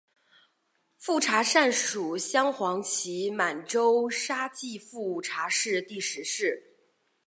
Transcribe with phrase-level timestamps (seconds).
[0.97, 6.69] 富察善属镶黄旗满洲沙济富察氏第十世。